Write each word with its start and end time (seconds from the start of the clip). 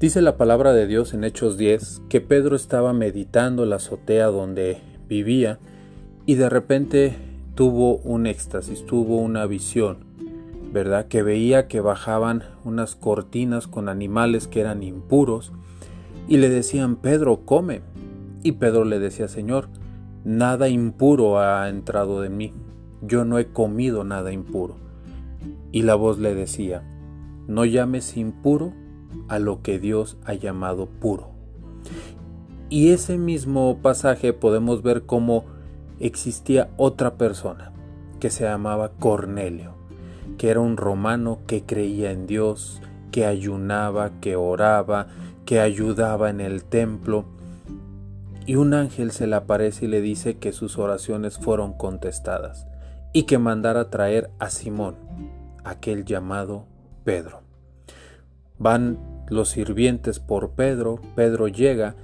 Dice 0.00 0.22
la 0.22 0.36
palabra 0.36 0.72
de 0.72 0.86
Dios 0.86 1.12
en 1.12 1.24
Hechos 1.24 1.58
10 1.58 2.02
que 2.08 2.20
Pedro 2.20 2.54
estaba 2.54 2.92
meditando 2.92 3.66
la 3.66 3.76
azotea 3.76 4.26
donde 4.26 4.78
vivía 5.08 5.58
y 6.24 6.36
de 6.36 6.48
repente 6.48 7.16
tuvo 7.56 7.96
un 7.96 8.28
éxtasis, 8.28 8.86
tuvo 8.86 9.16
una 9.16 9.44
visión, 9.46 10.04
¿verdad? 10.72 11.08
Que 11.08 11.24
veía 11.24 11.66
que 11.66 11.80
bajaban 11.80 12.44
unas 12.62 12.94
cortinas 12.94 13.66
con 13.66 13.88
animales 13.88 14.46
que 14.46 14.60
eran 14.60 14.84
impuros 14.84 15.50
y 16.28 16.36
le 16.36 16.48
decían, 16.48 16.94
Pedro, 16.94 17.44
come. 17.44 17.80
Y 18.44 18.52
Pedro 18.52 18.84
le 18.84 19.00
decía, 19.00 19.26
Señor, 19.26 19.68
nada 20.22 20.68
impuro 20.68 21.40
ha 21.40 21.68
entrado 21.68 22.20
de 22.20 22.28
mí, 22.28 22.54
yo 23.02 23.24
no 23.24 23.40
he 23.40 23.48
comido 23.48 24.04
nada 24.04 24.30
impuro. 24.30 24.76
Y 25.72 25.82
la 25.82 25.96
voz 25.96 26.20
le 26.20 26.36
decía, 26.36 26.84
no 27.48 27.64
llames 27.64 28.16
impuro 28.16 28.72
a 29.28 29.38
lo 29.38 29.62
que 29.62 29.78
Dios 29.78 30.16
ha 30.24 30.34
llamado 30.34 30.86
puro. 30.86 31.30
Y 32.70 32.90
ese 32.90 33.16
mismo 33.16 33.78
pasaje 33.80 34.32
podemos 34.32 34.82
ver 34.82 35.02
cómo 35.02 35.44
existía 36.00 36.70
otra 36.76 37.14
persona 37.14 37.72
que 38.20 38.30
se 38.30 38.44
llamaba 38.44 38.92
Cornelio, 38.98 39.74
que 40.36 40.50
era 40.50 40.60
un 40.60 40.76
romano 40.76 41.38
que 41.46 41.62
creía 41.64 42.10
en 42.10 42.26
Dios, 42.26 42.82
que 43.10 43.24
ayunaba, 43.26 44.10
que 44.20 44.36
oraba, 44.36 45.08
que 45.44 45.60
ayudaba 45.60 46.30
en 46.30 46.40
el 46.40 46.64
templo. 46.64 47.24
Y 48.44 48.56
un 48.56 48.74
ángel 48.74 49.12
se 49.12 49.26
le 49.26 49.36
aparece 49.36 49.86
y 49.86 49.88
le 49.88 50.00
dice 50.00 50.36
que 50.36 50.52
sus 50.52 50.78
oraciones 50.78 51.38
fueron 51.38 51.72
contestadas 51.72 52.66
y 53.12 53.22
que 53.24 53.38
mandara 53.38 53.90
traer 53.90 54.30
a 54.38 54.50
Simón, 54.50 54.96
aquel 55.64 56.04
llamado 56.04 56.66
Pedro. 57.04 57.47
Van 58.58 58.98
los 59.28 59.50
sirvientes 59.50 60.20
por 60.20 60.50
Pedro, 60.50 61.00
Pedro 61.14 61.48
llega 61.48 61.94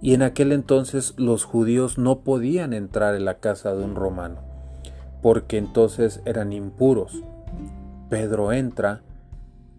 y 0.00 0.14
en 0.14 0.22
aquel 0.22 0.52
entonces 0.52 1.14
los 1.16 1.44
judíos 1.44 1.98
no 1.98 2.20
podían 2.20 2.72
entrar 2.72 3.14
en 3.14 3.24
la 3.24 3.38
casa 3.38 3.74
de 3.74 3.82
un 3.82 3.94
romano, 3.94 4.36
porque 5.22 5.56
entonces 5.56 6.20
eran 6.26 6.52
impuros. 6.52 7.22
Pedro 8.10 8.52
entra, 8.52 9.00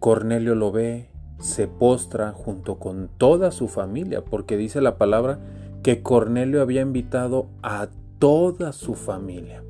Cornelio 0.00 0.54
lo 0.54 0.72
ve, 0.72 1.10
se 1.38 1.68
postra 1.68 2.32
junto 2.32 2.78
con 2.78 3.08
toda 3.18 3.50
su 3.52 3.68
familia, 3.68 4.24
porque 4.24 4.56
dice 4.56 4.80
la 4.80 4.98
palabra 4.98 5.38
que 5.82 6.02
Cornelio 6.02 6.60
había 6.60 6.80
invitado 6.80 7.46
a 7.62 7.88
toda 8.18 8.72
su 8.72 8.94
familia. 8.94 9.62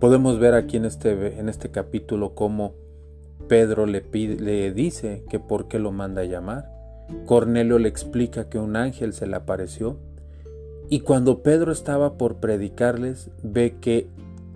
Podemos 0.00 0.38
ver 0.38 0.54
aquí 0.54 0.76
en 0.76 0.84
este, 0.84 1.38
en 1.38 1.48
este 1.48 1.70
capítulo 1.70 2.34
cómo 2.34 2.74
Pedro 3.46 3.86
le, 3.86 4.02
dice 4.72 5.24
que 5.30 5.38
por 5.38 5.68
qué 5.68 5.78
lo 5.78 5.92
manda 5.92 6.22
a 6.22 6.26
llamar. 6.26 6.70
Cornelio 7.24 7.78
le 7.78 7.88
explica 7.88 8.48
que 8.48 8.58
un 8.58 8.76
ángel 8.76 9.12
se 9.12 9.26
le 9.26 9.36
apareció. 9.36 9.98
Y 10.90 11.00
cuando 11.00 11.42
Pedro 11.42 11.72
estaba 11.72 12.16
por 12.18 12.36
predicarles, 12.36 13.30
ve 13.42 13.76
que 13.80 14.08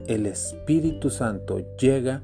el 0.06 0.26
Espíritu 0.26 1.10
Santo 1.10 1.60
llega 1.78 2.22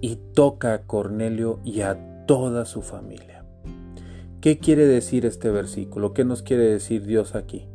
y 0.00 0.16
toca 0.16 0.74
a 0.74 0.82
Cornelio 0.82 1.60
y 1.64 1.80
a 1.80 2.24
toda 2.26 2.64
su 2.64 2.82
familia. 2.82 3.44
¿Qué 4.40 4.58
quiere 4.58 4.86
decir 4.86 5.26
este 5.26 5.50
versículo? 5.50 6.12
¿Qué 6.12 6.24
nos 6.24 6.42
quiere 6.42 6.64
decir 6.64 7.04
Dios 7.04 7.34
aquí? 7.34 7.66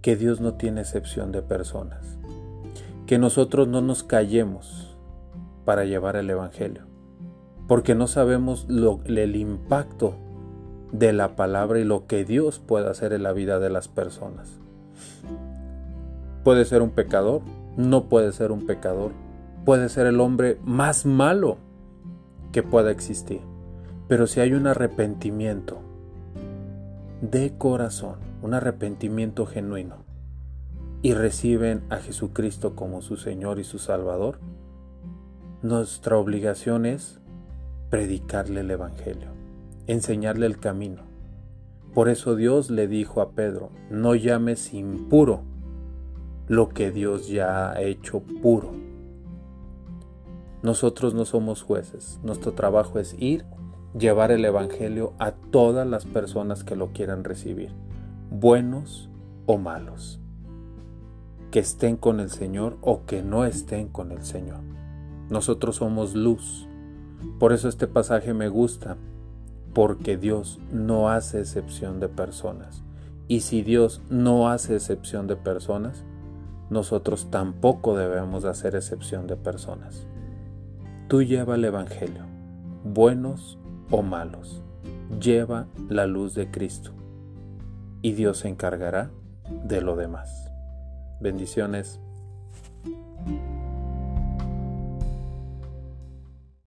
Que 0.00 0.16
Dios 0.16 0.40
no 0.40 0.54
tiene 0.54 0.80
excepción 0.80 1.32
de 1.32 1.42
personas. 1.42 2.18
Que 3.06 3.18
nosotros 3.18 3.68
no 3.68 3.80
nos 3.80 4.02
callemos 4.02 4.96
para 5.64 5.84
llevar 5.84 6.16
el 6.16 6.28
Evangelio 6.28 6.91
porque 7.68 7.94
no 7.94 8.06
sabemos 8.06 8.66
el 8.68 9.36
impacto 9.36 10.14
de 10.92 11.12
la 11.12 11.36
palabra 11.36 11.78
y 11.78 11.84
lo 11.84 12.06
que 12.06 12.24
Dios 12.24 12.58
puede 12.58 12.88
hacer 12.88 13.12
en 13.12 13.22
la 13.22 13.32
vida 13.32 13.58
de 13.58 13.70
las 13.70 13.88
personas. 13.88 14.60
Puede 16.44 16.64
ser 16.64 16.82
un 16.82 16.90
pecador, 16.90 17.42
no 17.76 18.08
puede 18.08 18.32
ser 18.32 18.52
un 18.52 18.66
pecador, 18.66 19.12
puede 19.64 19.88
ser 19.88 20.06
el 20.06 20.20
hombre 20.20 20.58
más 20.64 21.06
malo 21.06 21.56
que 22.52 22.62
pueda 22.62 22.90
existir, 22.90 23.40
pero 24.08 24.26
si 24.26 24.40
hay 24.40 24.52
un 24.52 24.66
arrepentimiento 24.66 25.78
de 27.22 27.56
corazón, 27.56 28.16
un 28.42 28.52
arrepentimiento 28.52 29.46
genuino, 29.46 30.04
y 31.00 31.14
reciben 31.14 31.82
a 31.88 31.96
Jesucristo 31.96 32.76
como 32.76 33.02
su 33.02 33.16
Señor 33.16 33.58
y 33.58 33.64
su 33.64 33.78
Salvador, 33.78 34.38
nuestra 35.62 36.16
obligación 36.16 36.86
es 36.86 37.21
predicarle 37.92 38.60
el 38.60 38.70
Evangelio, 38.70 39.28
enseñarle 39.86 40.46
el 40.46 40.58
camino. 40.58 41.02
Por 41.92 42.08
eso 42.08 42.36
Dios 42.36 42.70
le 42.70 42.88
dijo 42.88 43.20
a 43.20 43.32
Pedro, 43.32 43.68
no 43.90 44.14
llames 44.14 44.72
impuro 44.72 45.42
lo 46.48 46.70
que 46.70 46.90
Dios 46.90 47.28
ya 47.28 47.70
ha 47.70 47.82
hecho 47.82 48.22
puro. 48.40 48.70
Nosotros 50.62 51.12
no 51.12 51.26
somos 51.26 51.60
jueces, 51.62 52.18
nuestro 52.22 52.52
trabajo 52.52 52.98
es 52.98 53.14
ir, 53.18 53.44
llevar 53.92 54.30
el 54.30 54.46
Evangelio 54.46 55.12
a 55.18 55.32
todas 55.32 55.86
las 55.86 56.06
personas 56.06 56.64
que 56.64 56.76
lo 56.76 56.94
quieran 56.94 57.24
recibir, 57.24 57.74
buenos 58.30 59.10
o 59.44 59.58
malos, 59.58 60.18
que 61.50 61.58
estén 61.58 61.98
con 61.98 62.20
el 62.20 62.30
Señor 62.30 62.78
o 62.80 63.04
que 63.04 63.22
no 63.22 63.44
estén 63.44 63.88
con 63.88 64.12
el 64.12 64.24
Señor. 64.24 64.60
Nosotros 65.28 65.76
somos 65.76 66.14
luz, 66.14 66.70
por 67.38 67.52
eso 67.52 67.68
este 67.68 67.86
pasaje 67.86 68.34
me 68.34 68.48
gusta, 68.48 68.96
porque 69.74 70.16
Dios 70.16 70.58
no 70.70 71.08
hace 71.08 71.40
excepción 71.40 72.00
de 72.00 72.08
personas. 72.08 72.82
Y 73.28 73.40
si 73.40 73.62
Dios 73.62 74.02
no 74.10 74.48
hace 74.48 74.74
excepción 74.74 75.26
de 75.26 75.36
personas, 75.36 76.04
nosotros 76.70 77.30
tampoco 77.30 77.96
debemos 77.96 78.44
hacer 78.44 78.74
excepción 78.74 79.26
de 79.26 79.36
personas. 79.36 80.06
Tú 81.08 81.22
lleva 81.22 81.54
el 81.54 81.64
Evangelio, 81.64 82.24
buenos 82.84 83.58
o 83.90 84.02
malos, 84.02 84.62
lleva 85.20 85.66
la 85.88 86.06
luz 86.06 86.34
de 86.34 86.50
Cristo 86.50 86.92
y 88.00 88.12
Dios 88.12 88.38
se 88.38 88.48
encargará 88.48 89.10
de 89.64 89.80
lo 89.80 89.96
demás. 89.96 90.50
Bendiciones. 91.20 92.00